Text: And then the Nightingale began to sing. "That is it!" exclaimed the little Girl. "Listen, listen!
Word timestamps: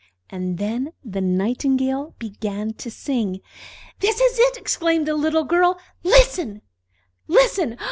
And 0.31 0.57
then 0.57 0.93
the 1.05 1.21
Nightingale 1.21 2.15
began 2.17 2.73
to 2.73 2.89
sing. 2.89 3.39
"That 3.99 4.19
is 4.19 4.39
it!" 4.39 4.57
exclaimed 4.57 5.07
the 5.07 5.13
little 5.13 5.43
Girl. 5.43 5.79
"Listen, 6.03 6.63
listen! 7.27 7.77